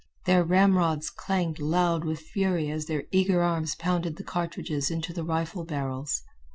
Their 0.25 0.43
ramrods 0.43 1.11
clanged 1.11 1.59
loud 1.59 2.05
with 2.05 2.21
fury 2.21 2.71
as 2.71 2.87
their 2.87 3.03
eager 3.11 3.43
arms 3.43 3.75
pounded 3.75 4.15
the 4.15 4.23
cartridges 4.23 4.89
into 4.89 5.13
the 5.13 5.23
rifle 5.23 5.63
barrels. 5.63 6.23